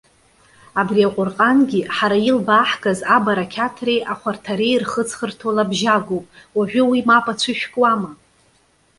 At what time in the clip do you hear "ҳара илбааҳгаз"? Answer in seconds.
1.95-2.99